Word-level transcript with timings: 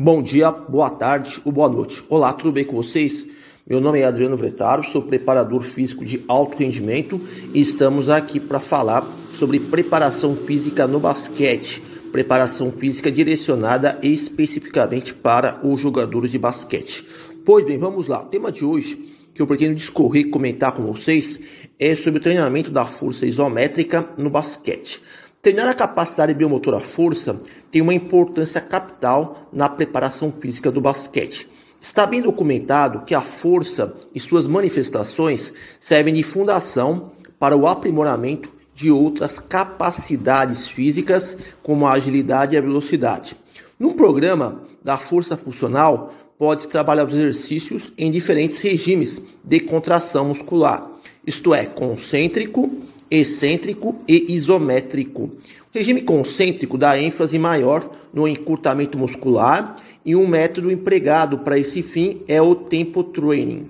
Bom 0.00 0.22
dia, 0.22 0.52
boa 0.52 0.90
tarde 0.90 1.40
ou 1.44 1.50
boa 1.50 1.68
noite. 1.68 2.04
Olá, 2.08 2.32
tudo 2.32 2.52
bem 2.52 2.64
com 2.64 2.76
vocês? 2.76 3.26
Meu 3.68 3.80
nome 3.80 3.98
é 3.98 4.04
Adriano 4.04 4.36
Vretaro, 4.36 4.84
sou 4.84 5.02
preparador 5.02 5.64
físico 5.64 6.04
de 6.04 6.22
alto 6.28 6.56
rendimento 6.56 7.20
e 7.52 7.60
estamos 7.60 8.08
aqui 8.08 8.38
para 8.38 8.60
falar 8.60 9.04
sobre 9.32 9.58
preparação 9.58 10.36
física 10.36 10.86
no 10.86 11.00
basquete. 11.00 11.82
Preparação 12.12 12.70
física 12.70 13.10
direcionada 13.10 13.98
especificamente 14.00 15.12
para 15.12 15.58
os 15.66 15.80
jogadores 15.80 16.30
de 16.30 16.38
basquete. 16.38 17.04
Pois 17.44 17.64
bem, 17.64 17.76
vamos 17.76 18.06
lá. 18.06 18.22
O 18.22 18.26
tema 18.26 18.52
de 18.52 18.64
hoje 18.64 19.04
que 19.34 19.42
eu 19.42 19.48
pretendo 19.48 19.74
discorrer 19.74 20.26
e 20.26 20.30
comentar 20.30 20.70
com 20.70 20.84
vocês 20.84 21.40
é 21.76 21.96
sobre 21.96 22.20
o 22.20 22.22
treinamento 22.22 22.70
da 22.70 22.86
força 22.86 23.26
isométrica 23.26 24.08
no 24.16 24.30
basquete. 24.30 25.02
Treinar 25.40 25.68
a 25.68 25.74
capacidade 25.74 26.34
biomotora 26.34 26.80
força 26.80 27.40
tem 27.70 27.80
uma 27.80 27.94
importância 27.94 28.60
capital 28.60 29.48
na 29.52 29.68
preparação 29.68 30.32
física 30.32 30.68
do 30.68 30.80
basquete. 30.80 31.48
Está 31.80 32.04
bem 32.04 32.20
documentado 32.20 33.02
que 33.04 33.14
a 33.14 33.20
força 33.20 33.94
e 34.12 34.18
suas 34.18 34.48
manifestações 34.48 35.52
servem 35.78 36.12
de 36.12 36.24
fundação 36.24 37.12
para 37.38 37.56
o 37.56 37.68
aprimoramento 37.68 38.50
de 38.74 38.90
outras 38.90 39.38
capacidades 39.38 40.66
físicas, 40.66 41.36
como 41.62 41.86
a 41.86 41.92
agilidade 41.92 42.56
e 42.56 42.58
a 42.58 42.60
velocidade. 42.60 43.36
Num 43.78 43.92
programa 43.92 44.62
da 44.82 44.96
força 44.96 45.36
funcional, 45.36 46.12
pode-se 46.36 46.68
trabalhar 46.68 47.06
os 47.06 47.14
exercícios 47.14 47.92
em 47.96 48.10
diferentes 48.10 48.60
regimes 48.60 49.22
de 49.44 49.60
contração 49.60 50.26
muscular, 50.26 50.90
isto 51.24 51.54
é, 51.54 51.64
concêntrico, 51.64 52.88
excêntrico 53.10 53.96
e 54.06 54.34
isométrico. 54.34 55.22
O 55.22 55.78
regime 55.78 56.02
concêntrico 56.02 56.78
dá 56.78 57.00
ênfase 57.00 57.38
maior 57.38 57.90
no 58.12 58.26
encurtamento 58.26 58.96
muscular 58.98 59.76
e 60.04 60.16
um 60.16 60.26
método 60.26 60.70
empregado 60.70 61.38
para 61.38 61.58
esse 61.58 61.82
fim 61.82 62.22
é 62.26 62.40
o 62.40 62.54
tempo 62.54 63.04
training. 63.04 63.68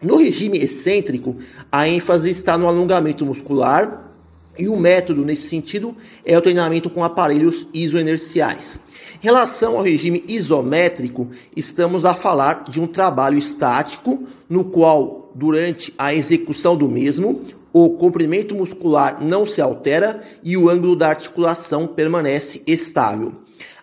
No 0.00 0.16
regime 0.16 0.58
excêntrico, 0.58 1.36
a 1.72 1.88
ênfase 1.88 2.30
está 2.30 2.58
no 2.58 2.68
alongamento 2.68 3.24
muscular 3.24 4.12
e 4.58 4.68
o 4.68 4.76
método 4.76 5.24
nesse 5.24 5.48
sentido 5.48 5.96
é 6.24 6.36
o 6.36 6.42
treinamento 6.42 6.88
com 6.88 7.02
aparelhos 7.02 7.66
isoinerciais. 7.72 8.78
Em 9.22 9.24
relação 9.24 9.76
ao 9.76 9.82
regime 9.82 10.22
isométrico, 10.28 11.30
estamos 11.56 12.04
a 12.04 12.14
falar 12.14 12.64
de 12.68 12.80
um 12.80 12.86
trabalho 12.86 13.38
estático 13.38 14.24
no 14.48 14.66
qual, 14.66 15.32
durante 15.34 15.92
a 15.96 16.14
execução 16.14 16.76
do 16.76 16.88
mesmo, 16.88 17.42
o 17.74 17.90
comprimento 17.90 18.54
muscular 18.54 19.18
não 19.20 19.44
se 19.44 19.60
altera 19.60 20.22
e 20.44 20.56
o 20.56 20.70
ângulo 20.70 20.94
da 20.94 21.08
articulação 21.08 21.88
permanece 21.88 22.62
estável. 22.68 23.32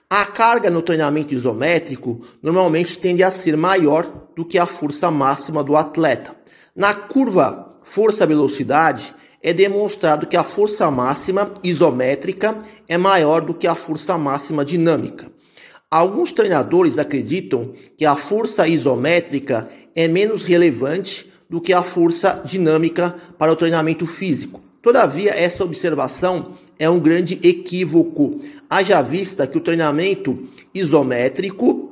A 0.09 0.25
carga 0.25 0.70
no 0.70 0.81
treinamento 0.81 1.34
isométrico 1.34 2.22
normalmente 2.42 2.97
tende 2.97 3.22
a 3.22 3.30
ser 3.30 3.58
maior 3.58 4.30
do 4.34 4.45
que 4.45 4.58
a 4.58 4.66
força 4.66 5.12
máxima 5.12 5.62
do 5.62 5.75
atleta. 5.75 6.34
Na 6.73 6.94
curva 6.94 7.80
força-velocidade, 7.84 9.14
é 9.44 9.52
demonstrado 9.52 10.28
que 10.28 10.38
a 10.38 10.44
força 10.44 10.89
máxima 10.89 11.53
isométrica 11.64 12.64
é 12.88 12.97
maior 12.97 13.42
do 13.42 13.53
que 13.53 13.67
a 13.67 13.75
força 13.75 14.17
máxima 14.17 14.64
dinâmica. 14.64 15.31
Alguns 15.89 16.31
treinadores 16.31 16.97
acreditam 16.97 17.73
que 17.97 18.06
a 18.06 18.16
força 18.16 18.67
isométrica 18.67 19.67
é 19.94 20.08
menos 20.08 20.44
relevante 20.44 21.30
do 21.52 21.59
que 21.59 21.73
a 21.73 21.83
força 21.83 22.41
dinâmica 22.45 23.13
para 23.38 23.52
o 23.52 23.57
treinamento 23.57 24.07
físico. 24.07 24.61
Todavia, 24.81 25.31
essa 25.31 25.66
observação 25.66 26.53
é 26.80 26.89
um 26.89 26.97
grande 26.97 27.38
equívoco, 27.44 28.39
haja 28.69 29.02
vista 29.02 29.45
que 29.45 29.57
o 29.57 29.61
treinamento 29.61 30.47
isométrico 30.73 31.91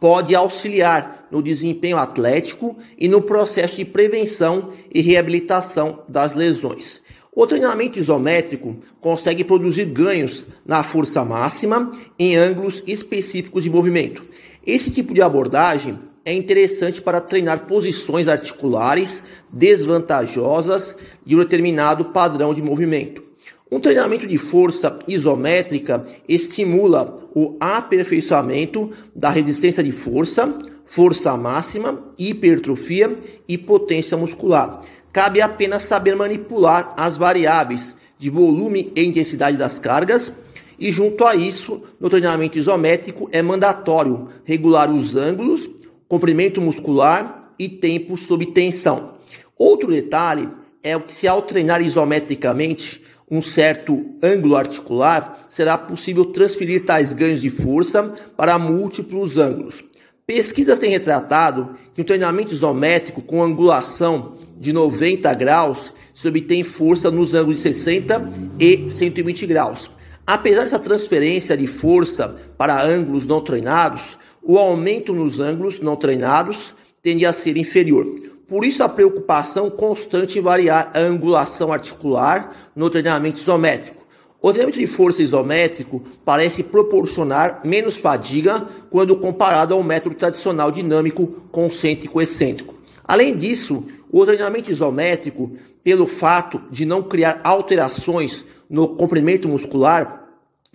pode 0.00 0.34
auxiliar 0.34 1.28
no 1.30 1.42
desempenho 1.42 1.98
atlético 1.98 2.74
e 2.98 3.06
no 3.06 3.20
processo 3.20 3.76
de 3.76 3.84
prevenção 3.84 4.72
e 4.90 5.02
reabilitação 5.02 6.02
das 6.08 6.34
lesões. 6.34 7.02
O 7.34 7.46
treinamento 7.46 7.98
isométrico 7.98 8.78
consegue 8.98 9.44
produzir 9.44 9.84
ganhos 9.84 10.46
na 10.64 10.82
força 10.82 11.22
máxima 11.22 11.92
em 12.18 12.34
ângulos 12.34 12.82
específicos 12.86 13.62
de 13.62 13.68
movimento. 13.68 14.24
Esse 14.66 14.90
tipo 14.90 15.12
de 15.12 15.20
abordagem 15.20 15.98
é 16.26 16.32
interessante 16.32 17.00
para 17.00 17.20
treinar 17.20 17.66
posições 17.66 18.26
articulares 18.26 19.22
desvantajosas 19.52 20.96
de 21.24 21.36
um 21.36 21.38
determinado 21.38 22.06
padrão 22.06 22.52
de 22.52 22.60
movimento. 22.60 23.22
Um 23.70 23.78
treinamento 23.78 24.26
de 24.26 24.36
força 24.36 24.98
isométrica 25.06 26.04
estimula 26.28 27.30
o 27.32 27.56
aperfeiçoamento 27.60 28.90
da 29.14 29.30
resistência 29.30 29.84
de 29.84 29.92
força, 29.92 30.52
força 30.84 31.36
máxima, 31.36 32.02
hipertrofia 32.18 33.16
e 33.46 33.56
potência 33.56 34.16
muscular. 34.16 34.82
Cabe 35.12 35.40
apenas 35.40 35.84
saber 35.84 36.16
manipular 36.16 36.92
as 36.96 37.16
variáveis 37.16 37.96
de 38.18 38.30
volume 38.30 38.92
e 38.96 39.04
intensidade 39.04 39.56
das 39.56 39.78
cargas 39.78 40.32
e 40.78 40.92
junto 40.92 41.24
a 41.24 41.34
isso, 41.34 41.82
no 41.98 42.10
treinamento 42.10 42.58
isométrico 42.58 43.28
é 43.32 43.40
mandatório 43.40 44.28
regular 44.44 44.92
os 44.92 45.16
ângulos 45.16 45.75
comprimento 46.08 46.60
muscular 46.60 47.52
e 47.58 47.68
tempo 47.68 48.16
sob 48.16 48.46
tensão. 48.46 49.14
Outro 49.58 49.90
detalhe 49.90 50.48
é 50.82 50.98
que 50.98 51.12
se 51.12 51.26
ao 51.26 51.42
treinar 51.42 51.80
isometricamente 51.80 53.02
um 53.30 53.42
certo 53.42 54.06
ângulo 54.22 54.56
articular, 54.56 55.46
será 55.48 55.76
possível 55.76 56.26
transferir 56.26 56.84
tais 56.84 57.12
ganhos 57.12 57.42
de 57.42 57.50
força 57.50 58.14
para 58.36 58.58
múltiplos 58.58 59.36
ângulos. 59.36 59.82
Pesquisas 60.24 60.78
têm 60.78 60.90
retratado 60.90 61.76
que 61.92 62.02
um 62.02 62.04
treinamento 62.04 62.54
isométrico 62.54 63.22
com 63.22 63.42
angulação 63.42 64.34
de 64.58 64.72
90 64.72 65.32
graus 65.34 65.92
se 66.14 66.26
obtém 66.26 66.62
força 66.62 67.10
nos 67.10 67.34
ângulos 67.34 67.62
de 67.62 67.74
60 67.74 68.32
e 68.58 68.90
120 68.90 69.46
graus. 69.46 69.90
Apesar 70.26 70.62
dessa 70.62 70.78
transferência 70.78 71.56
de 71.56 71.66
força 71.66 72.36
para 72.56 72.82
ângulos 72.82 73.26
não 73.26 73.40
treinados, 73.40 74.02
o 74.46 74.58
aumento 74.58 75.12
nos 75.12 75.40
ângulos 75.40 75.80
não 75.80 75.96
treinados 75.96 76.74
tende 77.02 77.26
a 77.26 77.32
ser 77.32 77.56
inferior. 77.56 78.06
Por 78.48 78.64
isso, 78.64 78.82
a 78.84 78.88
preocupação 78.88 79.68
constante 79.68 80.38
em 80.38 80.42
variar 80.42 80.92
a 80.94 81.00
angulação 81.00 81.72
articular 81.72 82.70
no 82.76 82.88
treinamento 82.88 83.40
isométrico. 83.40 84.06
O 84.40 84.52
treinamento 84.52 84.78
de 84.78 84.86
força 84.86 85.20
isométrico 85.20 86.04
parece 86.24 86.62
proporcionar 86.62 87.62
menos 87.64 87.96
fadiga 87.96 88.68
quando 88.88 89.16
comparado 89.16 89.74
ao 89.74 89.82
método 89.82 90.14
tradicional 90.14 90.70
dinâmico 90.70 91.26
concêntrico 91.50 92.22
excêntrico. 92.22 92.74
Além 93.02 93.36
disso, 93.36 93.84
o 94.12 94.24
treinamento 94.24 94.70
isométrico, 94.70 95.56
pelo 95.82 96.06
fato 96.06 96.62
de 96.70 96.84
não 96.84 97.02
criar 97.02 97.40
alterações 97.42 98.44
no 98.70 98.88
comprimento 98.88 99.48
muscular, 99.48 100.24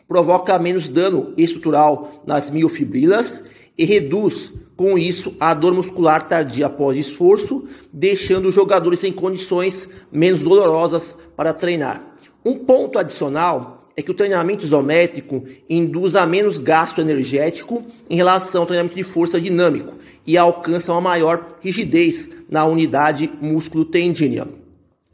provoca 0.07 0.59
menos 0.59 0.89
dano 0.89 1.33
estrutural 1.37 2.21
nas 2.27 2.49
miofibrilas 2.49 3.41
e 3.77 3.85
reduz 3.85 4.51
com 4.75 4.97
isso 4.97 5.35
a 5.39 5.53
dor 5.53 5.73
muscular 5.73 6.27
tardia 6.27 6.65
após 6.65 6.97
esforço, 6.97 7.67
deixando 7.93 8.49
os 8.49 8.55
jogadores 8.55 9.03
em 9.03 9.11
condições 9.11 9.87
menos 10.11 10.41
dolorosas 10.41 11.15
para 11.35 11.53
treinar. 11.53 12.03
Um 12.43 12.55
ponto 12.55 12.97
adicional 12.97 13.89
é 13.95 14.01
que 14.01 14.11
o 14.11 14.15
treinamento 14.15 14.63
isométrico 14.63 15.43
induz 15.69 16.15
a 16.15 16.25
menos 16.25 16.57
gasto 16.57 16.99
energético 16.99 17.83
em 18.09 18.15
relação 18.15 18.61
ao 18.61 18.67
treinamento 18.67 18.95
de 18.95 19.03
força 19.03 19.39
dinâmico 19.39 19.95
e 20.25 20.37
alcança 20.37 20.91
uma 20.91 21.01
maior 21.01 21.57
rigidez 21.59 22.27
na 22.49 22.65
unidade 22.65 23.31
músculo-tendínea. 23.41 24.47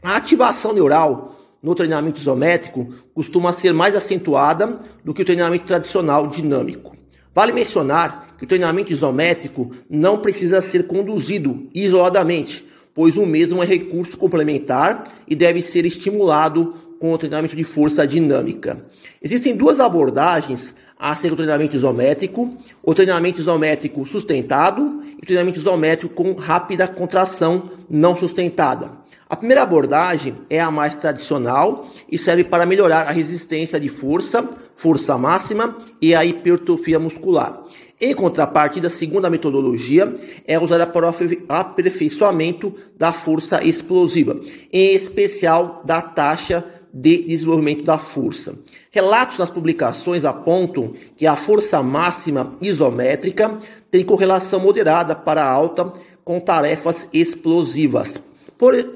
A 0.01 0.16
ativação 0.16 0.74
neural 0.74 1.35
no 1.62 1.75
treinamento 1.75 2.22
isométrico 2.22 2.94
costuma 3.13 3.51
ser 3.51 3.74
mais 3.74 3.95
acentuada 3.95 4.79
do 5.03 5.13
que 5.13 5.22
o 5.22 5.25
treinamento 5.25 5.66
tradicional 5.66 6.28
dinâmico. 6.28 6.95
Vale 7.34 7.51
mencionar 7.51 8.26
que 8.38 8.44
o 8.44 8.48
treinamento 8.48 8.92
isométrico 8.92 9.72
não 9.89 10.19
precisa 10.19 10.62
ser 10.62 10.88
conduzido 10.88 11.68
isoladamente, 11.74 12.66
pois 12.94 13.18
o 13.18 13.25
mesmo 13.25 13.62
é 13.62 13.66
recurso 13.66 14.18
complementar 14.18 15.04
e 15.28 15.36
deve 15.36 15.62
ser 15.62 15.86
estimulado 15.86 16.74
com 17.00 17.13
o 17.13 17.18
treinamento 17.18 17.56
de 17.56 17.63
força 17.63 18.07
dinâmica. 18.07 18.86
Existem 19.22 19.56
duas 19.56 19.80
abordagens 19.80 20.74
acerca 20.98 21.36
do 21.36 21.44
treinamento 21.44 21.75
isométrico: 21.75 22.57
o 22.84 22.94
treinamento 22.94 23.39
isométrico 23.39 24.06
sustentado 24.06 25.01
e 25.04 25.24
o 25.24 25.25
treinamento 25.25 25.60
isométrico 25.60 26.13
com 26.13 26.33
rápida 26.33 26.88
contração 26.88 27.69
não 27.90 28.18
sustentada. 28.18 29.06
A 29.29 29.35
primeira 29.35 29.62
abordagem 29.62 30.35
é 30.50 30.59
a 30.59 30.71
mais 30.71 30.95
tradicional 30.95 31.88
e 32.09 32.18
serve 32.18 32.45
para 32.45 32.65
melhorar 32.65 33.07
a 33.07 33.12
resistência 33.12 33.77
de 33.77 33.89
força, 33.89 34.47
força 34.75 35.18
máxima 35.18 35.77
e 36.01 36.15
a 36.15 36.24
hipertrofia 36.24 36.97
muscular. 36.97 37.62
Em 38.00 38.13
contrapartida, 38.13 38.88
a 38.88 38.91
segunda 38.91 39.29
metodologia 39.29 40.15
é 40.45 40.57
usada 40.57 40.88
para 40.88 41.07
o 41.07 41.13
aperfeiçoamento 41.50 42.74
da 42.95 43.12
força 43.12 43.62
explosiva, 43.63 44.39
em 44.71 44.95
especial 44.95 45.81
da 45.83 46.01
taxa 46.01 46.63
de 46.94 47.23
desenvolvimento 47.23 47.83
da 47.83 47.97
força. 47.97 48.56
Relatos 48.91 49.39
nas 49.39 49.50
publicações 49.50 50.23
apontam 50.23 50.94
que 51.18 51.27
a 51.27 51.35
força 51.35 51.83
máxima 51.83 52.56
isométrica 52.62 53.57
tem 53.91 54.06
correlação 54.06 54.59
moderada 54.59 55.15
para 55.15 55.45
alta 55.45 55.91
com 56.23 56.39
tarefas 56.39 57.09
explosivas, 57.12 58.21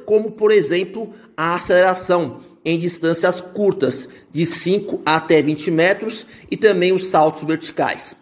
como 0.05 0.31
por 0.31 0.51
exemplo 0.51 1.13
a 1.35 1.55
aceleração 1.55 2.41
em 2.63 2.77
distâncias 2.77 3.41
curtas, 3.41 4.07
de 4.31 4.45
5 4.45 5.01
até 5.05 5.41
20 5.41 5.71
metros, 5.71 6.25
e 6.49 6.55
também 6.55 6.93
os 6.93 7.07
saltos 7.07 7.43
verticais. 7.43 8.15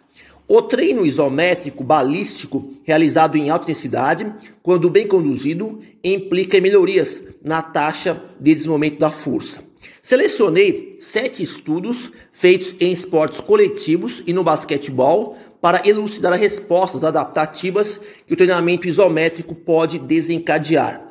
O 0.48 0.62
treino 0.62 1.06
isométrico 1.06 1.84
balístico, 1.84 2.74
realizado 2.82 3.36
em 3.36 3.50
alta 3.50 3.66
intensidade, 3.66 4.32
quando 4.62 4.90
bem 4.90 5.06
conduzido, 5.06 5.80
implica 6.02 6.60
melhorias 6.60 7.22
na 7.40 7.62
taxa 7.62 8.20
de 8.40 8.54
desenvolvimento 8.54 8.98
da 8.98 9.10
força. 9.10 9.62
Selecionei 10.02 10.96
sete 10.98 11.42
estudos 11.42 12.10
feitos 12.32 12.74
em 12.80 12.90
esportes 12.90 13.40
coletivos 13.40 14.22
e 14.26 14.32
no 14.32 14.42
basquetebol 14.42 15.36
para 15.60 15.86
elucidar 15.86 16.32
as 16.32 16.40
respostas 16.40 17.04
adaptativas 17.04 18.00
que 18.26 18.32
o 18.32 18.36
treinamento 18.36 18.88
isométrico 18.88 19.54
pode 19.54 19.98
desencadear. 19.98 21.09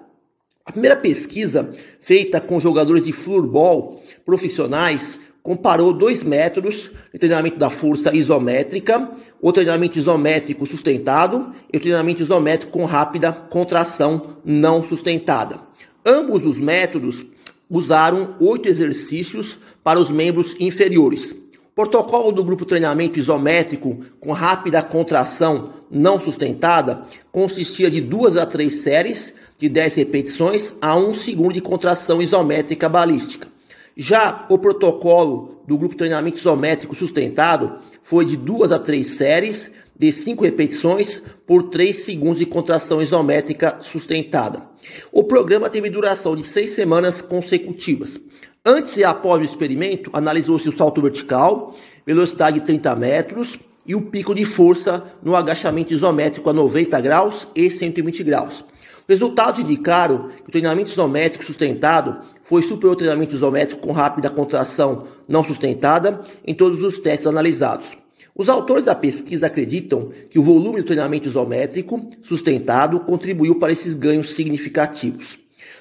A 0.70 0.72
primeira 0.72 0.96
pesquisa, 0.96 1.68
feita 2.00 2.40
com 2.40 2.60
jogadores 2.60 3.04
de 3.04 3.12
floorball 3.12 4.00
profissionais, 4.24 5.20
comparou 5.42 5.92
dois 5.92 6.22
métodos 6.22 6.92
de 7.12 7.18
treinamento 7.18 7.58
da 7.58 7.72
força 7.72 8.16
isométrica, 8.16 9.10
o 9.42 9.52
treinamento 9.52 9.98
isométrico 9.98 10.68
sustentado 10.68 11.52
e 11.74 11.78
o 11.78 11.80
treinamento 11.80 12.22
isométrico 12.22 12.72
com 12.72 12.86
rápida 12.86 13.34
contração 13.34 14.38
não 14.46 14.84
sustentada. 14.84 15.60
Ambos 16.06 16.46
os 16.46 16.60
métodos 16.60 17.26
usaram 17.68 18.36
oito 18.40 18.70
exercícios 18.70 19.58
para 19.84 20.00
os 20.00 20.12
membros 20.12 20.56
inferiores. 20.60 21.32
O 21.32 21.74
protocolo 21.74 22.32
do 22.32 22.44
grupo 22.44 22.64
treinamento 22.64 23.18
isométrico 23.18 24.02
com 24.20 24.34
rápida 24.34 24.84
contração 24.84 25.72
não 25.90 26.22
sustentada 26.22 27.06
consistia 27.32 27.90
de 27.90 28.00
duas 28.00 28.38
a 28.38 28.46
três 28.46 28.82
séries 28.82 29.34
de 29.60 29.68
10 29.68 29.96
repetições 29.96 30.74
a 30.82 30.96
um 30.96 31.14
segundo 31.14 31.54
de 31.54 31.62
contração 31.62 32.22
isométrica 32.22 32.88
balística. 32.88 33.48
Já 33.96 34.46
o 34.50 34.58
protocolo 34.58 35.62
do 35.68 35.78
grupo 35.78 35.96
treinamento 35.96 36.38
isométrico 36.38 36.96
sustentado 36.96 37.76
foi 38.02 38.24
de 38.24 38.38
duas 38.38 38.72
a 38.72 38.80
três 38.80 39.08
séries 39.08 39.70
de 39.98 40.14
cinco 40.14 40.46
repetições 40.46 41.22
por 41.46 41.64
3 41.64 41.94
segundos 42.06 42.40
de 42.40 42.46
contração 42.46 43.02
isométrica 43.02 43.80
sustentada. 43.82 44.64
O 45.12 45.26
programa 45.26 45.70
teve 45.70 45.90
duração 45.90 46.38
de 46.38 46.44
seis 46.44 46.72
semanas 46.72 47.22
consecutivas. 47.22 48.18
Antes 48.64 48.96
e 48.96 49.04
após 49.04 49.42
o 49.42 49.44
experimento, 49.44 50.10
analisou-se 50.14 50.70
o 50.70 50.78
salto 50.78 51.02
vertical, 51.02 51.76
velocidade 52.06 52.62
de 52.62 52.66
30 52.66 52.96
metros 52.96 53.60
e 53.86 53.94
o 53.94 54.02
pico 54.02 54.34
de 54.34 54.46
força 54.46 55.04
no 55.22 55.36
agachamento 55.36 55.94
isométrico 55.94 56.50
a 56.50 56.54
90 56.54 57.02
graus 57.02 57.48
e 57.54 57.70
120 57.70 58.24
graus. 58.24 58.64
Resultados 59.10 59.60
indicaram 59.60 60.30
que 60.44 60.50
o 60.50 60.52
treinamento 60.52 60.92
isométrico 60.92 61.44
sustentado 61.44 62.20
foi 62.44 62.62
superior 62.62 62.92
ao 62.92 62.96
treinamento 62.96 63.36
isométrico 63.36 63.82
com 63.82 63.92
rápida 63.92 64.30
contração 64.30 65.08
não 65.28 65.44
sustentada 65.44 66.22
em 66.46 66.54
todos 66.54 66.84
os 66.84 67.00
testes 67.00 67.26
analisados. 67.26 67.98
Os 68.36 68.48
autores 68.50 68.86
da 68.86 68.94
pesquisa 68.94 69.48
acreditam 69.48 70.12
que 70.30 70.38
o 70.38 70.44
volume 70.44 70.82
do 70.82 70.86
treinamento 70.86 71.28
isométrico 71.28 72.08
sustentado 72.22 73.00
contribuiu 73.00 73.56
para 73.56 73.72
esses 73.72 73.96
ganhos 73.96 74.36
significativos. 74.36 75.40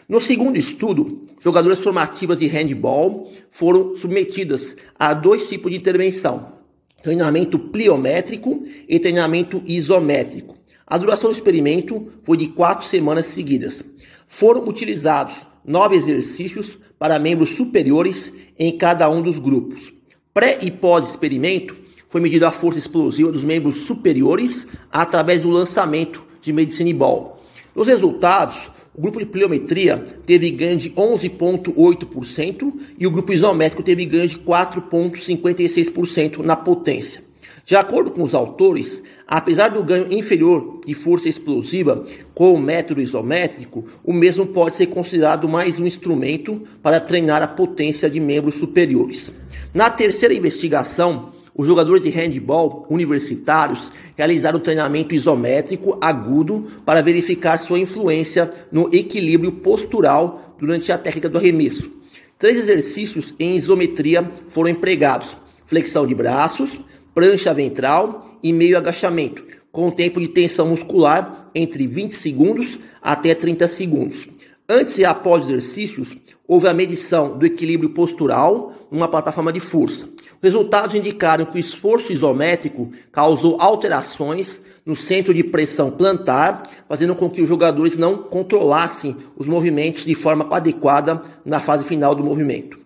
No 0.08 0.22
segundo 0.22 0.56
estudo, 0.56 1.20
jogadoras 1.38 1.80
formativas 1.80 2.38
de 2.38 2.46
handball 2.46 3.30
foram 3.50 3.94
submetidas 3.94 4.74
a 4.98 5.12
dois 5.12 5.46
tipos 5.46 5.70
de 5.70 5.76
intervenção: 5.76 6.54
treinamento 7.02 7.58
pliométrico 7.58 8.64
e 8.88 8.98
treinamento 8.98 9.62
isométrico. 9.66 10.57
A 10.90 10.96
duração 10.96 11.28
do 11.28 11.34
experimento 11.34 12.08
foi 12.22 12.38
de 12.38 12.46
quatro 12.46 12.86
semanas 12.86 13.26
seguidas. 13.26 13.84
Foram 14.26 14.66
utilizados 14.66 15.34
nove 15.62 15.96
exercícios 15.96 16.78
para 16.98 17.18
membros 17.18 17.50
superiores 17.50 18.32
em 18.58 18.74
cada 18.74 19.10
um 19.10 19.20
dos 19.20 19.38
grupos. 19.38 19.92
Pré 20.32 20.56
e 20.62 20.70
pós-experimento 20.70 21.74
foi 22.08 22.22
medida 22.22 22.48
a 22.48 22.52
força 22.52 22.78
explosiva 22.78 23.30
dos 23.30 23.44
membros 23.44 23.82
superiores 23.82 24.66
através 24.90 25.42
do 25.42 25.50
lançamento 25.50 26.24
de 26.40 26.54
medicine 26.54 26.94
ball. 26.94 27.44
Nos 27.76 27.86
resultados, 27.86 28.56
o 28.94 29.02
grupo 29.02 29.18
de 29.18 29.26
pliometria 29.26 29.98
teve 30.24 30.50
ganho 30.50 30.78
de 30.78 30.88
11,8% 30.90 32.72
e 32.98 33.06
o 33.06 33.10
grupo 33.10 33.30
isométrico 33.30 33.82
teve 33.82 34.06
ganho 34.06 34.26
de 34.26 34.38
4,56% 34.38 36.38
na 36.38 36.56
potência. 36.56 37.27
De 37.68 37.76
acordo 37.76 38.10
com 38.10 38.22
os 38.22 38.32
autores, 38.34 39.02
apesar 39.26 39.68
do 39.68 39.84
ganho 39.84 40.10
inferior 40.10 40.80
de 40.86 40.94
força 40.94 41.28
explosiva 41.28 42.02
com 42.34 42.54
o 42.54 42.58
método 42.58 42.98
isométrico, 42.98 43.84
o 44.02 44.10
mesmo 44.10 44.46
pode 44.46 44.76
ser 44.76 44.86
considerado 44.86 45.46
mais 45.46 45.78
um 45.78 45.86
instrumento 45.86 46.62
para 46.82 46.98
treinar 46.98 47.42
a 47.42 47.46
potência 47.46 48.08
de 48.08 48.18
membros 48.20 48.54
superiores. 48.54 49.30
Na 49.74 49.90
terceira 49.90 50.32
investigação, 50.32 51.30
os 51.54 51.66
jogadores 51.66 52.02
de 52.02 52.08
handball 52.08 52.86
universitários 52.88 53.92
realizaram 54.16 54.60
treinamento 54.60 55.14
isométrico 55.14 55.98
agudo 56.00 56.68
para 56.86 57.02
verificar 57.02 57.58
sua 57.58 57.78
influência 57.78 58.50
no 58.72 58.88
equilíbrio 58.94 59.52
postural 59.52 60.56
durante 60.58 60.90
a 60.90 60.96
técnica 60.96 61.28
do 61.28 61.36
arremesso. 61.36 61.92
Três 62.38 62.58
exercícios 62.58 63.34
em 63.38 63.58
isometria 63.58 64.26
foram 64.48 64.70
empregados: 64.70 65.36
flexão 65.66 66.06
de 66.06 66.14
braços, 66.14 66.78
prancha 67.14 67.52
ventral 67.52 68.38
e 68.42 68.52
meio 68.52 68.76
agachamento, 68.76 69.44
com 69.72 69.90
tempo 69.90 70.20
de 70.20 70.28
tensão 70.28 70.68
muscular 70.68 71.50
entre 71.54 71.86
20 71.86 72.14
segundos 72.14 72.78
até 73.02 73.34
30 73.34 73.68
segundos. 73.68 74.28
Antes 74.68 74.98
e 74.98 75.04
após 75.04 75.44
os 75.44 75.48
exercícios, 75.48 76.16
houve 76.46 76.68
a 76.68 76.74
medição 76.74 77.38
do 77.38 77.46
equilíbrio 77.46 77.90
postural 77.90 78.74
numa 78.90 79.08
plataforma 79.08 79.52
de 79.52 79.60
força. 79.60 80.08
Resultados 80.42 80.94
indicaram 80.94 81.46
que 81.46 81.56
o 81.56 81.58
esforço 81.58 82.12
isométrico 82.12 82.92
causou 83.10 83.56
alterações 83.60 84.60
no 84.84 84.94
centro 84.94 85.34
de 85.34 85.42
pressão 85.42 85.90
plantar, 85.90 86.62
fazendo 86.88 87.14
com 87.14 87.28
que 87.28 87.42
os 87.42 87.48
jogadores 87.48 87.96
não 87.96 88.16
controlassem 88.18 89.16
os 89.36 89.46
movimentos 89.46 90.04
de 90.04 90.14
forma 90.14 90.46
adequada 90.50 91.22
na 91.44 91.60
fase 91.60 91.84
final 91.84 92.14
do 92.14 92.24
movimento. 92.24 92.78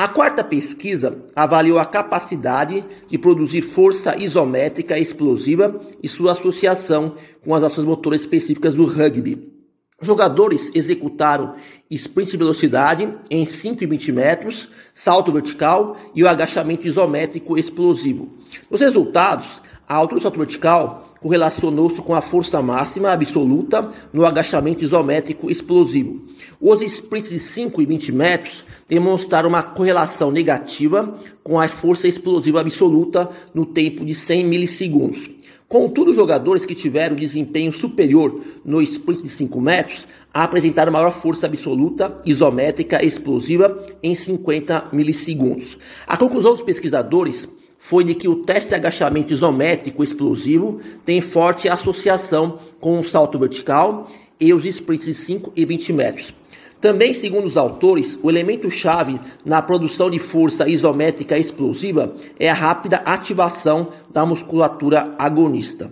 A 0.00 0.08
quarta 0.08 0.42
pesquisa 0.42 1.26
avaliou 1.36 1.78
a 1.78 1.84
capacidade 1.84 2.82
de 3.06 3.18
produzir 3.18 3.60
força 3.60 4.16
isométrica 4.16 4.98
explosiva 4.98 5.78
e 6.02 6.08
sua 6.08 6.32
associação 6.32 7.16
com 7.44 7.54
as 7.54 7.62
ações 7.62 7.84
motoras 7.84 8.22
específicas 8.22 8.74
do 8.74 8.86
rugby. 8.86 9.52
Jogadores 10.00 10.70
executaram 10.74 11.54
sprint 11.90 12.30
de 12.30 12.38
velocidade 12.38 13.14
em 13.30 13.44
5 13.44 13.84
e 13.84 13.86
20 13.86 14.12
metros, 14.12 14.70
salto 14.90 15.30
vertical 15.30 15.98
e 16.14 16.24
o 16.24 16.28
agachamento 16.30 16.88
isométrico 16.88 17.58
explosivo. 17.58 18.38
Nos 18.70 18.80
resultados, 18.80 19.60
a 19.86 19.96
altura 19.96 20.18
do 20.18 20.22
salto 20.22 20.38
vertical 20.38 21.09
correlacionou-se 21.20 22.00
com 22.02 22.14
a 22.14 22.20
força 22.20 22.60
máxima 22.62 23.10
absoluta 23.10 23.90
no 24.12 24.24
agachamento 24.24 24.82
isométrico 24.82 25.50
explosivo. 25.50 26.22
Os 26.60 26.82
sprints 26.82 27.30
de 27.30 27.38
5 27.38 27.82
e 27.82 27.86
20 27.86 28.12
metros 28.12 28.64
demonstraram 28.88 29.48
uma 29.48 29.62
correlação 29.62 30.30
negativa 30.30 31.18
com 31.42 31.60
a 31.60 31.68
força 31.68 32.08
explosiva 32.08 32.60
absoluta 32.60 33.30
no 33.54 33.66
tempo 33.66 34.04
de 34.04 34.14
100 34.14 34.44
milissegundos. 34.44 35.30
Contudo, 35.68 36.10
os 36.10 36.16
jogadores 36.16 36.64
que 36.64 36.74
tiveram 36.74 37.14
desempenho 37.14 37.72
superior 37.72 38.40
no 38.64 38.82
sprint 38.82 39.22
de 39.22 39.28
5 39.28 39.60
metros 39.60 40.04
apresentaram 40.34 40.90
maior 40.90 41.12
força 41.12 41.46
absoluta 41.46 42.16
isométrica 42.24 43.04
explosiva 43.04 43.80
em 44.02 44.12
50 44.12 44.88
milissegundos. 44.92 45.78
A 46.08 46.16
conclusão 46.16 46.52
dos 46.52 46.62
pesquisadores 46.62 47.48
foi 47.82 48.04
de 48.04 48.14
que 48.14 48.28
o 48.28 48.44
teste 48.44 48.68
de 48.68 48.74
agachamento 48.74 49.32
isométrico 49.32 50.04
explosivo 50.04 50.80
tem 51.04 51.20
forte 51.22 51.66
associação 51.66 52.58
com 52.78 53.00
o 53.00 53.04
salto 53.04 53.38
vertical 53.38 54.06
e 54.38 54.52
os 54.52 54.66
sprints 54.66 55.06
de 55.06 55.14
5 55.14 55.52
e 55.56 55.64
20 55.64 55.92
metros. 55.94 56.34
Também, 56.78 57.12
segundo 57.12 57.46
os 57.46 57.56
autores, 57.56 58.18
o 58.22 58.30
elemento-chave 58.30 59.18
na 59.44 59.60
produção 59.62 60.10
de 60.10 60.18
força 60.18 60.68
isométrica 60.68 61.38
explosiva 61.38 62.14
é 62.38 62.50
a 62.50 62.54
rápida 62.54 62.98
ativação 62.98 63.88
da 64.10 64.24
musculatura 64.24 65.14
agonista. 65.18 65.90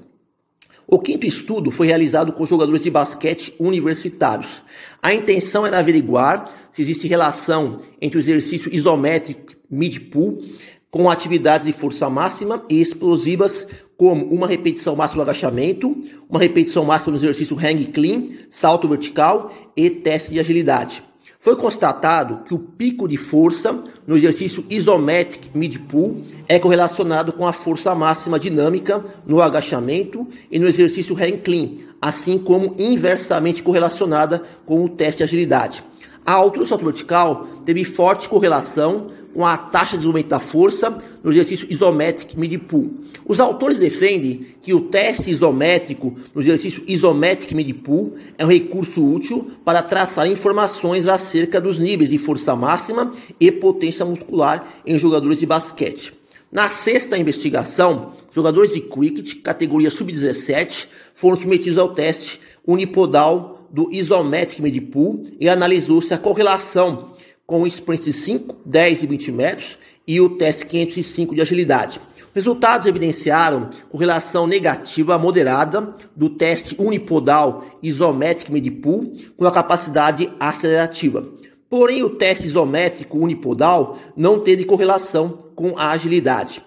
O 0.86 0.98
quinto 0.98 1.26
estudo 1.26 1.70
foi 1.70 1.86
realizado 1.86 2.32
com 2.32 2.46
jogadores 2.46 2.82
de 2.82 2.90
basquete 2.90 3.54
universitários. 3.58 4.62
A 5.02 5.12
intenção 5.12 5.66
era 5.66 5.78
averiguar 5.78 6.70
se 6.72 6.82
existe 6.82 7.08
relação 7.08 7.80
entre 8.00 8.18
o 8.18 8.20
exercício 8.20 8.74
isométrico 8.74 9.54
mid-pull 9.70 10.42
com 10.90 11.10
atividades 11.10 11.66
de 11.66 11.72
força 11.72 12.08
máxima 12.08 12.64
e 12.68 12.80
explosivas, 12.80 13.66
como 13.96 14.26
uma 14.26 14.46
repetição 14.46 14.94
máxima 14.94 15.24
do 15.24 15.30
agachamento, 15.30 15.96
uma 16.30 16.38
repetição 16.38 16.84
máxima 16.84 17.12
no 17.12 17.18
exercício 17.18 17.56
hang 17.58 17.84
clean, 17.86 18.30
salto 18.48 18.88
vertical 18.88 19.52
e 19.76 19.90
teste 19.90 20.32
de 20.32 20.40
agilidade. 20.40 21.02
Foi 21.40 21.54
constatado 21.54 22.42
que 22.44 22.52
o 22.52 22.58
pico 22.58 23.06
de 23.06 23.16
força 23.16 23.84
no 24.06 24.16
exercício 24.16 24.64
isometric 24.68 25.50
mid-pull 25.54 26.22
é 26.48 26.58
correlacionado 26.58 27.32
com 27.32 27.46
a 27.46 27.52
força 27.52 27.94
máxima 27.94 28.40
dinâmica 28.40 29.04
no 29.24 29.40
agachamento 29.40 30.26
e 30.50 30.58
no 30.58 30.66
exercício 30.66 31.14
hang 31.14 31.38
clean, 31.38 31.70
assim 32.00 32.38
como 32.38 32.74
inversamente 32.76 33.62
correlacionada 33.62 34.42
com 34.66 34.84
o 34.84 34.88
teste 34.88 35.18
de 35.18 35.24
agilidade. 35.24 35.84
A 36.26 36.32
altura 36.32 36.64
do 36.64 36.68
salto 36.68 36.84
vertical 36.84 37.46
teve 37.64 37.84
forte 37.84 38.28
correlação 38.28 39.10
com 39.38 39.46
a 39.46 39.56
taxa 39.56 39.92
de 39.92 39.98
desenvolvimento 39.98 40.30
da 40.30 40.40
força 40.40 41.00
no 41.22 41.30
exercício 41.30 41.68
isométrico 41.70 42.40
mid-pull. 42.40 42.90
Os 43.24 43.38
autores 43.38 43.78
defendem 43.78 44.48
que 44.60 44.74
o 44.74 44.80
teste 44.80 45.30
isométrico 45.30 46.16
no 46.34 46.42
exercício 46.42 46.82
isométrico 46.88 47.54
mid-pull 47.54 48.16
é 48.36 48.44
um 48.44 48.48
recurso 48.48 49.00
útil 49.00 49.48
para 49.64 49.80
traçar 49.80 50.26
informações 50.26 51.06
acerca 51.06 51.60
dos 51.60 51.78
níveis 51.78 52.10
de 52.10 52.18
força 52.18 52.56
máxima 52.56 53.14
e 53.38 53.52
potência 53.52 54.04
muscular 54.04 54.74
em 54.84 54.98
jogadores 54.98 55.38
de 55.38 55.46
basquete. 55.46 56.12
Na 56.50 56.68
sexta 56.70 57.16
investigação, 57.16 58.14
jogadores 58.32 58.74
de 58.74 58.80
cricket, 58.80 59.40
categoria 59.40 59.92
sub-17, 59.92 60.88
foram 61.14 61.36
submetidos 61.36 61.78
ao 61.78 61.94
teste 61.94 62.40
unipodal 62.66 63.68
do 63.70 63.88
isométrico 63.92 64.64
mid-pull 64.64 65.22
e 65.38 65.48
analisou-se 65.48 66.12
a 66.12 66.18
correlação 66.18 67.16
com 67.48 67.62
o 67.62 67.66
sprint 67.66 68.04
de 68.04 68.12
5, 68.12 68.56
10 68.66 69.04
e 69.04 69.06
20 69.06 69.32
metros 69.32 69.78
e 70.06 70.20
o 70.20 70.36
teste 70.36 70.66
505 70.66 71.34
de 71.34 71.40
agilidade. 71.40 71.98
Resultados 72.34 72.86
evidenciaram 72.86 73.70
correlação 73.88 74.46
negativa 74.46 75.16
moderada 75.16 75.96
do 76.14 76.28
teste 76.28 76.76
unipodal 76.78 77.64
isométrico 77.82 78.52
mid-pull 78.52 79.14
com 79.34 79.46
a 79.46 79.50
capacidade 79.50 80.30
acelerativa. 80.38 81.26
Porém, 81.70 82.02
o 82.02 82.10
teste 82.10 82.46
isométrico 82.46 83.18
unipodal 83.18 83.98
não 84.14 84.40
teve 84.40 84.66
correlação 84.66 85.30
com 85.54 85.72
a 85.78 85.90
agilidade. 85.92 86.62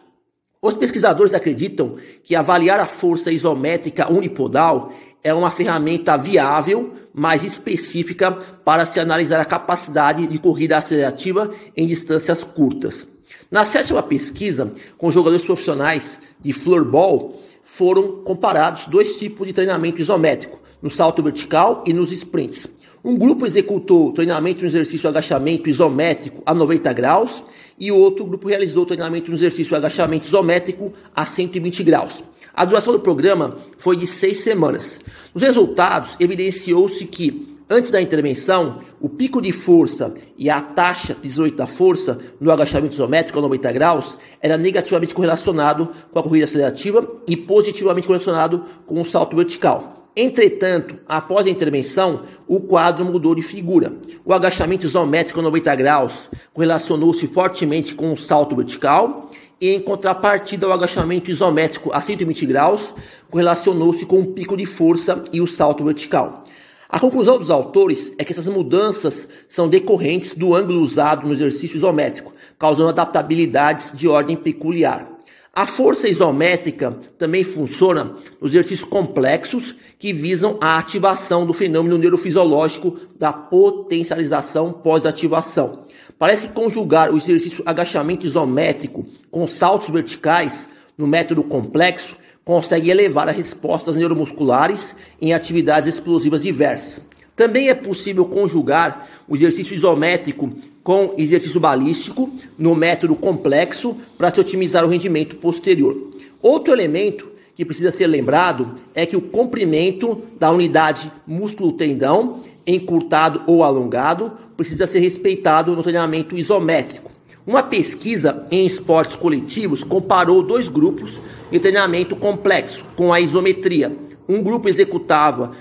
Os 0.59 0.73
pesquisadores 0.73 1.35
acreditam 1.35 1.97
que 2.23 2.35
avaliar 2.35 2.79
a 2.79 2.87
força 2.87 3.31
isométrica 3.31 4.11
unipodal 4.11 4.91
é 5.23 5.31
uma 5.31 5.51
ferramenta 5.51 6.17
viável 6.17 6.93
mais 7.13 7.43
específica 7.43 8.31
para 8.31 8.85
se 8.85 8.99
analisar 8.99 9.39
a 9.39 9.45
capacidade 9.45 10.27
de 10.27 10.39
corrida 10.39 10.77
acelerativa 10.77 11.53
em 11.75 11.87
distâncias 11.87 12.43
curtas. 12.43 13.07
Na 13.49 13.65
sétima 13.65 14.01
pesquisa, 14.01 14.71
com 14.97 15.11
jogadores 15.11 15.45
profissionais 15.45 16.19
de 16.39 16.53
floorball, 16.53 17.41
foram 17.63 18.23
comparados 18.23 18.85
dois 18.85 19.15
tipos 19.15 19.47
de 19.47 19.53
treinamento 19.53 20.01
isométrico, 20.01 20.59
no 20.81 20.89
salto 20.89 21.21
vertical 21.21 21.83
e 21.85 21.93
nos 21.93 22.11
sprints. 22.11 22.67
Um 23.03 23.17
grupo 23.17 23.47
executou 23.47 24.13
treinamento 24.13 24.61
no 24.61 24.67
exercício 24.67 25.09
agachamento 25.09 25.67
isométrico 25.67 26.43
a 26.45 26.53
90 26.53 26.93
graus 26.93 27.43
e 27.79 27.91
o 27.91 27.97
outro 27.97 28.23
grupo 28.23 28.47
realizou 28.47 28.85
treinamento 28.85 29.31
no 29.31 29.37
exercício 29.37 29.75
agachamento 29.75 30.27
isométrico 30.27 30.93
a 31.15 31.25
120 31.25 31.83
graus. 31.83 32.23
A 32.53 32.63
duração 32.63 32.93
do 32.93 32.99
programa 32.99 33.57
foi 33.79 33.97
de 33.97 34.05
seis 34.05 34.41
semanas. 34.41 34.99
Nos 35.33 35.41
resultados, 35.41 36.15
evidenciou-se 36.19 37.03
que, 37.05 37.57
antes 37.67 37.89
da 37.89 37.99
intervenção, 37.99 38.81
o 38.99 39.09
pico 39.09 39.41
de 39.41 39.51
força 39.51 40.13
e 40.37 40.47
a 40.47 40.61
taxa 40.61 41.15
de 41.15 41.21
desenvolvimento 41.21 41.57
da 41.57 41.65
força 41.65 42.19
no 42.39 42.51
agachamento 42.51 42.93
isométrico 42.93 43.39
a 43.39 43.41
90 43.41 43.71
graus 43.71 44.15
era 44.39 44.57
negativamente 44.57 45.15
correlacionado 45.15 45.89
com 46.11 46.19
a 46.19 46.23
corrida 46.23 46.45
acelerativa 46.45 47.11
e 47.27 47.35
positivamente 47.35 48.05
correlacionado 48.05 48.63
com 48.85 49.01
o 49.01 49.05
salto 49.05 49.35
vertical. 49.35 50.00
Entretanto, 50.15 50.99
após 51.07 51.47
a 51.47 51.49
intervenção, 51.49 52.23
o 52.45 52.59
quadro 52.59 53.05
mudou 53.05 53.33
de 53.33 53.41
figura. 53.41 53.93
O 54.25 54.33
agachamento 54.33 54.85
isométrico 54.85 55.39
a 55.39 55.43
90 55.43 55.75
graus 55.75 56.29
correlacionou-se 56.53 57.25
fortemente 57.27 57.95
com 57.95 58.11
o 58.11 58.17
salto 58.17 58.53
vertical 58.53 59.31
e 59.61 59.69
em 59.69 59.79
contrapartida 59.79 60.65
ao 60.65 60.73
agachamento 60.73 61.31
isométrico 61.31 61.91
a 61.93 62.01
120 62.01 62.45
graus, 62.45 62.93
correlacionou-se 63.29 64.05
com 64.05 64.19
o 64.19 64.33
pico 64.33 64.57
de 64.57 64.65
força 64.65 65.23
e 65.31 65.39
o 65.39 65.47
salto 65.47 65.85
vertical. 65.85 66.43
A 66.89 66.99
conclusão 66.99 67.37
dos 67.37 67.49
autores 67.49 68.11
é 68.17 68.25
que 68.25 68.33
essas 68.33 68.47
mudanças 68.47 69.29
são 69.47 69.69
decorrentes 69.69 70.33
do 70.33 70.53
ângulo 70.53 70.81
usado 70.81 71.25
no 71.25 71.33
exercício 71.33 71.77
isométrico, 71.77 72.33
causando 72.59 72.89
adaptabilidades 72.89 73.93
de 73.95 74.09
ordem 74.09 74.35
peculiar. 74.35 75.07
A 75.53 75.65
força 75.65 76.07
isométrica 76.07 76.97
também 77.17 77.43
funciona 77.43 78.15
nos 78.39 78.51
exercícios 78.51 78.87
complexos 78.87 79.75
que 79.99 80.13
visam 80.13 80.57
a 80.61 80.77
ativação 80.77 81.45
do 81.45 81.53
fenômeno 81.53 81.97
neurofisiológico 81.97 82.97
da 83.19 83.33
potencialização 83.33 84.71
pós-ativação. 84.71 85.83
Parece 86.17 86.47
conjugar 86.47 87.11
o 87.11 87.17
exercício 87.17 87.61
agachamento 87.65 88.25
isométrico 88.25 89.05
com 89.29 89.45
saltos 89.45 89.89
verticais 89.89 90.69
no 90.97 91.05
método 91.05 91.43
complexo 91.43 92.15
consegue 92.45 92.89
elevar 92.89 93.27
as 93.27 93.35
respostas 93.35 93.97
neuromusculares 93.97 94.95
em 95.19 95.33
atividades 95.33 95.95
explosivas 95.95 96.43
diversas. 96.43 97.01
Também 97.35 97.67
é 97.67 97.75
possível 97.75 98.23
conjugar 98.23 99.09
o 99.27 99.35
exercício 99.35 99.75
isométrico 99.75 100.53
com 100.83 101.13
exercício 101.17 101.59
balístico 101.59 102.29
no 102.57 102.75
método 102.75 103.15
complexo 103.15 103.95
para 104.17 104.31
se 104.31 104.39
otimizar 104.39 104.85
o 104.85 104.89
rendimento 104.89 105.35
posterior. 105.35 105.95
Outro 106.41 106.73
elemento 106.73 107.29
que 107.55 107.65
precisa 107.65 107.91
ser 107.91 108.07
lembrado 108.07 108.75
é 108.95 109.05
que 109.05 109.15
o 109.15 109.21
comprimento 109.21 110.21
da 110.39 110.51
unidade 110.51 111.11
músculo-tendão, 111.27 112.39
encurtado 112.65 113.43
ou 113.45 113.63
alongado, 113.63 114.31
precisa 114.57 114.87
ser 114.87 114.99
respeitado 114.99 115.75
no 115.75 115.83
treinamento 115.83 116.37
isométrico. 116.37 117.11
Uma 117.45 117.63
pesquisa 117.63 118.45
em 118.51 118.65
esportes 118.65 119.15
coletivos 119.15 119.83
comparou 119.83 120.43
dois 120.43 120.67
grupos 120.67 121.19
de 121.51 121.59
treinamento 121.59 122.15
complexo 122.15 122.83
com 122.95 123.11
a 123.11 123.19
isometria. 123.19 123.95
Um 124.29 124.41
grupo 124.41 124.69
executava 124.69 125.51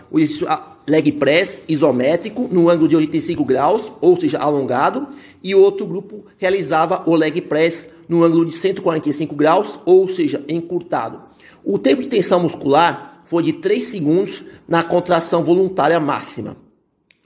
leg 0.90 1.12
press 1.12 1.62
isométrico 1.68 2.48
no 2.50 2.68
ângulo 2.68 2.88
de 2.88 2.96
85 2.96 3.44
graus, 3.44 3.90
ou 4.00 4.20
seja, 4.20 4.38
alongado, 4.38 5.08
e 5.42 5.54
outro 5.54 5.86
grupo 5.86 6.24
realizava 6.36 7.04
o 7.06 7.14
leg 7.14 7.40
press 7.42 7.88
no 8.08 8.24
ângulo 8.24 8.44
de 8.44 8.52
145 8.52 9.34
graus, 9.36 9.78
ou 9.86 10.08
seja, 10.08 10.44
encurtado. 10.48 11.22
O 11.64 11.78
tempo 11.78 12.02
de 12.02 12.08
tensão 12.08 12.40
muscular 12.40 13.22
foi 13.24 13.44
de 13.44 13.52
3 13.52 13.84
segundos 13.84 14.42
na 14.66 14.82
contração 14.82 15.44
voluntária 15.44 16.00
máxima. 16.00 16.56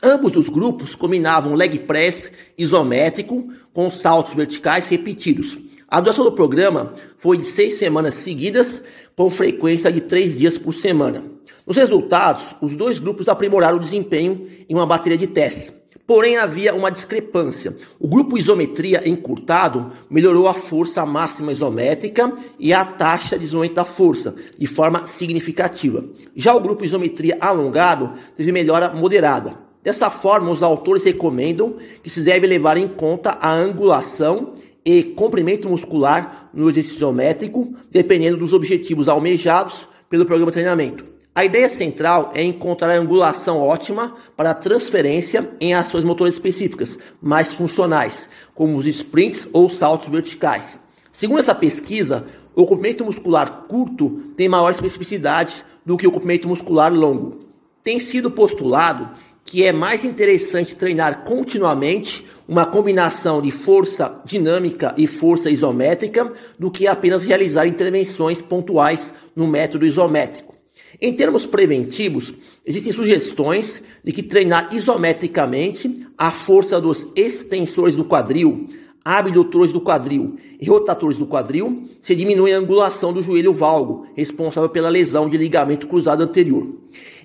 Ambos 0.02 0.36
os 0.36 0.50
grupos 0.50 0.94
combinavam 0.94 1.54
leg 1.54 1.78
press 1.78 2.30
isométrico 2.58 3.48
com 3.72 3.90
saltos 3.90 4.34
verticais 4.34 4.88
repetidos. 4.88 5.56
A 5.88 6.00
duração 6.00 6.24
do 6.24 6.32
programa 6.32 6.92
foi 7.16 7.38
de 7.38 7.44
seis 7.44 7.78
semanas 7.78 8.16
seguidas, 8.16 8.82
com 9.16 9.30
frequência 9.30 9.90
de 9.90 10.02
três 10.02 10.36
dias 10.36 10.58
por 10.58 10.74
semana. 10.74 11.33
Nos 11.66 11.76
resultados, 11.76 12.54
os 12.60 12.76
dois 12.76 12.98
grupos 12.98 13.28
aprimoraram 13.28 13.78
o 13.78 13.80
desempenho 13.80 14.46
em 14.68 14.74
uma 14.74 14.84
bateria 14.84 15.16
de 15.16 15.26
testes. 15.26 15.72
Porém, 16.06 16.36
havia 16.36 16.74
uma 16.74 16.90
discrepância. 16.90 17.74
O 17.98 18.06
grupo 18.06 18.36
isometria 18.36 19.08
encurtado 19.08 19.90
melhorou 20.10 20.46
a 20.46 20.52
força 20.52 21.06
máxima 21.06 21.50
isométrica 21.50 22.30
e 22.58 22.74
a 22.74 22.84
taxa 22.84 23.36
de 23.36 23.44
desenvolvimento 23.44 23.76
da 23.76 23.86
força 23.86 24.34
de 24.58 24.66
forma 24.66 25.06
significativa. 25.06 26.04
Já 26.36 26.54
o 26.54 26.60
grupo 26.60 26.84
isometria 26.84 27.38
alongado 27.40 28.12
teve 28.36 28.52
melhora 28.52 28.90
moderada. 28.90 29.58
Dessa 29.82 30.10
forma, 30.10 30.50
os 30.50 30.62
autores 30.62 31.04
recomendam 31.04 31.76
que 32.02 32.10
se 32.10 32.20
deve 32.20 32.46
levar 32.46 32.76
em 32.76 32.88
conta 32.88 33.38
a 33.40 33.50
angulação 33.50 34.52
e 34.84 35.02
comprimento 35.02 35.70
muscular 35.70 36.50
no 36.52 36.68
exercício 36.68 36.98
isométrico, 36.98 37.74
dependendo 37.90 38.36
dos 38.36 38.52
objetivos 38.52 39.08
almejados 39.08 39.86
pelo 40.10 40.26
programa 40.26 40.50
de 40.50 40.56
treinamento. 40.56 41.13
A 41.36 41.44
ideia 41.44 41.68
central 41.68 42.30
é 42.32 42.44
encontrar 42.44 42.90
a 42.92 42.96
angulação 42.96 43.58
ótima 43.58 44.14
para 44.36 44.50
a 44.52 44.54
transferência 44.54 45.50
em 45.60 45.74
ações 45.74 46.04
motoras 46.04 46.34
específicas, 46.34 46.96
mais 47.20 47.52
funcionais, 47.52 48.28
como 48.54 48.78
os 48.78 48.86
sprints 48.86 49.48
ou 49.52 49.68
saltos 49.68 50.06
verticais. 50.06 50.78
Segundo 51.10 51.40
essa 51.40 51.52
pesquisa, 51.52 52.24
o 52.54 52.64
comprimento 52.64 53.04
muscular 53.04 53.64
curto 53.66 54.10
tem 54.36 54.48
maior 54.48 54.70
especificidade 54.70 55.64
do 55.84 55.96
que 55.96 56.06
o 56.06 56.12
comprimento 56.12 56.46
muscular 56.46 56.94
longo. 56.94 57.40
Tem 57.82 57.98
sido 57.98 58.30
postulado 58.30 59.10
que 59.44 59.64
é 59.64 59.72
mais 59.72 60.04
interessante 60.04 60.76
treinar 60.76 61.24
continuamente 61.24 62.24
uma 62.46 62.64
combinação 62.64 63.42
de 63.42 63.50
força 63.50 64.20
dinâmica 64.24 64.94
e 64.96 65.08
força 65.08 65.50
isométrica 65.50 66.32
do 66.56 66.70
que 66.70 66.86
apenas 66.86 67.24
realizar 67.24 67.66
intervenções 67.66 68.40
pontuais 68.40 69.12
no 69.34 69.48
método 69.48 69.84
isométrico. 69.84 70.53
Em 71.00 71.12
termos 71.12 71.44
preventivos, 71.44 72.32
existem 72.64 72.92
sugestões 72.92 73.82
de 74.02 74.12
que 74.12 74.22
treinar 74.22 74.74
isometricamente 74.74 76.06
a 76.16 76.30
força 76.30 76.80
dos 76.80 77.06
extensores 77.16 77.96
do 77.96 78.04
quadril, 78.04 78.68
abdutores 79.04 79.72
do 79.72 79.80
quadril 79.80 80.36
e 80.60 80.66
rotatores 80.68 81.18
do 81.18 81.26
quadril 81.26 81.88
se 82.00 82.16
diminui 82.16 82.52
a 82.52 82.58
angulação 82.58 83.12
do 83.12 83.22
joelho 83.22 83.52
valgo, 83.52 84.06
responsável 84.14 84.70
pela 84.70 84.88
lesão 84.88 85.28
de 85.28 85.36
ligamento 85.36 85.86
cruzado 85.86 86.22
anterior. 86.22 86.74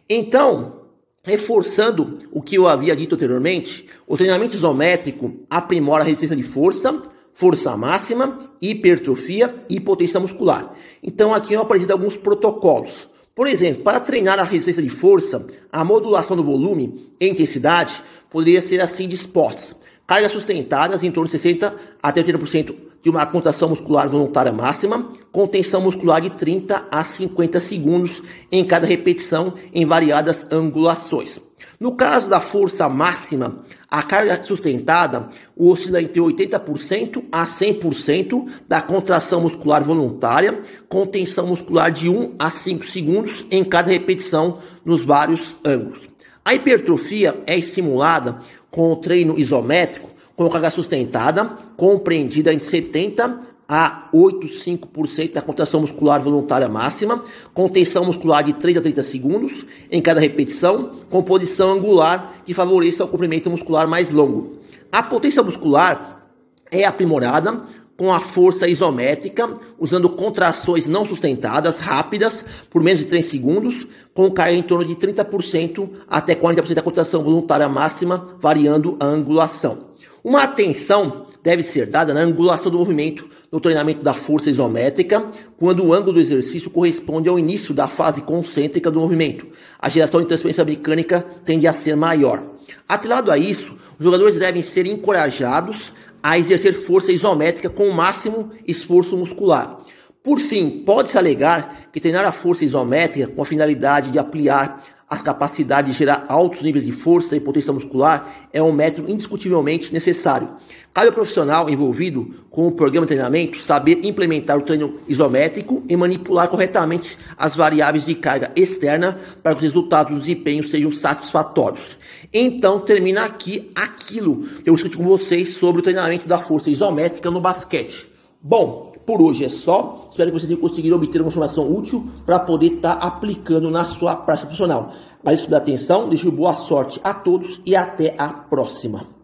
Então, 0.10 0.80
Reforçando 1.22 2.18
o 2.32 2.42
que 2.42 2.56
eu 2.56 2.68
havia 2.68 2.96
dito 2.96 3.14
anteriormente, 3.14 3.86
o 4.08 4.16
treinamento 4.16 4.56
isométrico 4.56 5.34
aprimora 5.50 6.02
a 6.02 6.06
resistência 6.06 6.36
de 6.36 6.44
força, 6.44 7.04
força 7.34 7.76
máxima, 7.76 8.52
hipertrofia 8.62 9.54
e 9.70 9.80
potência 9.80 10.20
muscular. 10.20 10.74
Então 11.04 11.34
aqui 11.34 11.54
eu 11.54 11.62
apresento 11.62 11.92
alguns 11.92 12.16
protocolos. 12.16 13.10
Por 13.40 13.48
exemplo, 13.48 13.84
para 13.84 14.02
treinar 14.02 14.38
a 14.38 14.44
resistência 14.44 14.84
de 14.84 14.90
força, 14.90 15.48
a 15.72 15.82
modulação 15.82 16.36
do 16.36 16.44
volume 16.44 17.10
e 17.18 17.26
intensidade 17.26 18.04
poderia 18.30 18.62
ser 18.62 18.82
assim 18.82 19.08
disposta. 19.08 19.78
Cargas 20.06 20.34
sustentadas 20.34 21.06
em 21.06 21.10
torno 21.10 21.28
de 21.28 21.32
60 21.32 21.74
até 22.04 22.22
80% 22.22 22.76
de 23.02 23.10
uma 23.10 23.26
contração 23.26 23.70
muscular 23.70 24.10
voluntária 24.10 24.52
máxima, 24.52 25.14
com 25.32 25.48
tensão 25.48 25.80
muscular 25.80 26.20
de 26.20 26.32
30 26.32 26.88
a 26.92 27.06
50 27.06 27.62
segundos 27.62 28.22
em 28.52 28.66
cada 28.66 28.86
repetição 28.86 29.54
em 29.74 29.86
variadas 29.86 30.46
angulações. 30.52 31.40
No 31.80 31.94
caso 31.94 32.30
da 32.30 32.40
força 32.40 32.88
máxima, 32.90 33.64
a 33.90 34.04
carga 34.04 34.42
sustentada 34.44 35.30
oscila 35.56 36.02
entre 36.02 36.22
80% 36.22 37.24
a 37.32 37.46
100% 37.46 38.48
da 38.68 38.82
contração 38.82 39.42
muscular 39.42 39.84
voluntária, 39.84 40.62
com 40.88 41.06
tensão 41.06 41.48
muscular 41.48 41.92
de 41.92 42.10
1 42.10 42.36
a 42.38 42.50
5 42.50 42.86
segundos 42.86 43.46
em 43.50 43.64
cada 43.64 43.92
repetição 43.92 44.60
nos 44.86 45.04
vários 45.04 45.56
ângulos. 45.66 46.02
A 46.44 46.54
hipertrofia 46.54 47.42
é 47.46 47.58
estimulada 47.58 48.40
com 48.72 48.92
o 48.92 48.96
treino 48.96 49.38
isométrico 49.40 50.10
com 50.40 50.50
carga 50.50 50.70
sustentada, 50.70 51.44
compreendida 51.76 52.54
em 52.54 52.60
70 52.60 53.49
a 53.70 54.10
8,5% 54.12 55.34
da 55.34 55.44
contração 55.44 55.82
muscular 55.82 56.20
voluntária 56.20 56.68
máxima, 56.68 57.24
com 57.54 57.70
tensão 57.70 58.04
muscular 58.04 58.44
de 58.44 58.54
3 58.54 58.78
a 58.78 58.82
30 58.82 59.04
segundos 59.04 59.64
em 59.92 60.02
cada 60.02 60.20
repetição, 60.20 60.96
com 61.08 61.22
posição 61.22 61.74
angular 61.74 62.42
que 62.44 62.54
favoreça 62.56 63.06
o 63.06 63.08
comprimento 63.08 63.48
muscular 63.48 63.88
mais 63.88 64.12
longo. 64.12 64.58
A 64.92 65.04
potência 65.04 65.44
muscular 65.44 66.26
é 66.72 66.84
aprimorada 66.84 67.64
com 67.96 68.12
a 68.12 68.20
força 68.20 68.68
isométrica, 68.68 69.60
usando 69.78 70.10
contrações 70.10 70.88
não 70.88 71.06
sustentadas, 71.06 71.78
rápidas, 71.78 72.46
por 72.72 72.82
menos 72.82 73.02
de 73.02 73.08
3 73.08 73.24
segundos, 73.24 73.86
com 74.16 74.32
carga 74.32 74.56
em 74.56 74.64
torno 74.64 74.86
de 74.86 74.96
30% 74.96 75.90
até 76.08 76.34
40% 76.34 76.74
da 76.74 76.82
contração 76.82 77.22
voluntária 77.22 77.70
máxima, 77.70 78.36
variando 78.40 78.98
a 79.00 79.06
angulação. 79.06 79.90
Uma 80.24 80.44
atenção 80.44 81.28
deve 81.50 81.64
ser 81.64 81.88
dada 81.88 82.14
na 82.14 82.20
angulação 82.20 82.72
do 82.72 82.78
movimento 82.78 83.28
no 83.52 83.60
treinamento 83.60 84.04
da 84.04 84.14
força 84.14 84.52
isométrica, 84.52 85.26
quando 85.58 85.84
o 85.84 85.92
ângulo 85.92 86.14
do 86.14 86.20
exercício 86.20 86.70
corresponde 86.70 87.28
ao 87.28 87.40
início 87.40 87.74
da 87.74 87.88
fase 87.88 88.22
concêntrica 88.22 88.92
do 88.92 89.00
movimento. 89.00 89.48
A 89.80 89.90
geração 89.90 90.22
de 90.22 90.28
transferência 90.28 90.64
mecânica 90.64 91.26
tende 91.44 91.68
a 91.68 91.74
ser 91.74 91.96
maior. 91.96 92.44
Atrelado 92.88 93.32
a 93.32 93.38
isso, 93.40 93.76
os 93.98 94.06
jogadores 94.06 94.38
devem 94.38 94.62
ser 94.62 94.86
encorajados 94.86 95.92
a 96.22 96.38
exercer 96.38 96.74
força 96.74 97.12
isométrica 97.12 97.68
com 97.68 97.88
o 97.88 97.94
máximo 97.96 98.52
esforço 98.68 99.18
muscular. 99.18 99.80
Por 100.22 100.40
fim, 100.40 100.84
pode-se 100.86 101.18
alegar 101.18 101.90
que 101.92 102.00
treinar 102.00 102.26
a 102.26 102.32
força 102.32 102.64
isométrica 102.64 103.26
com 103.26 103.42
a 103.42 103.46
finalidade 103.46 104.12
de 104.12 104.20
ampliar 104.20 104.84
a 105.10 105.18
capacidade 105.18 105.92
de 105.92 105.98
gerar 105.98 106.26
altos 106.30 106.62
níveis 106.62 106.86
de 106.86 106.92
força 106.92 107.36
e 107.36 107.40
potência 107.40 107.74
muscular 107.74 108.48
é 108.54 108.62
um 108.62 108.72
método 108.72 109.12
indiscutivelmente 109.12 109.92
necessário. 109.92 110.50
Cabe 110.94 111.08
ao 111.08 111.14
profissional 111.14 111.70
envolvido 111.70 112.46
com 112.50 112.68
o 112.68 112.72
programa 112.72 113.06
de 113.06 113.14
treinamento 113.14 113.60
saber 113.60 114.00
implementar 114.04 114.58
o 114.58 114.62
treino 114.62 115.00
isométrico 115.08 115.84
e 115.90 115.96
manipular 115.96 116.48
corretamente 116.48 117.18
as 117.38 117.56
variáveis 117.56 118.06
de 118.06 118.14
carga 118.14 118.52
externa 118.56 119.20
para 119.42 119.54
que 119.54 119.58
os 119.58 119.64
resultados 119.64 120.14
do 120.14 120.20
desempenho 120.20 120.64
sejam 120.64 120.92
satisfatórios. 120.92 121.98
Então 122.32 122.80
termina 122.80 123.24
aqui 123.24 123.72
aquilo 123.74 124.44
que 124.44 124.70
eu 124.70 124.76
discuti 124.76 124.96
com 124.96 125.06
vocês 125.06 125.56
sobre 125.56 125.80
o 125.80 125.84
treinamento 125.84 126.28
da 126.28 126.38
força 126.38 126.70
isométrica 126.70 127.32
no 127.32 127.42
basquete. 127.42 128.08
Bom, 128.42 128.89
por 129.10 129.24
hoje 129.24 129.44
é 129.44 129.50
só. 129.50 130.08
Espero 130.12 130.32
que 130.32 130.40
você 130.40 130.46
tenha 130.46 130.60
conseguido 130.60 130.96
obter 130.96 131.20
uma 131.20 131.30
informação 131.30 131.68
útil 131.68 132.06
para 132.28 132.38
poder 132.38 132.74
estar 132.74 132.96
tá 132.96 133.08
aplicando 133.08 133.72
na 133.72 133.84
sua 133.84 134.16
prática 134.16 134.46
profissional. 134.46 134.92
Agradeço 135.22 135.48
pela 135.48 135.58
atenção, 135.58 136.08
desejo 136.08 136.32
boa 136.32 136.54
sorte 136.54 137.02
a 137.04 137.12
todos 137.12 137.60
e 137.66 137.76
até 137.76 138.14
a 138.20 138.30
próxima. 138.30 139.19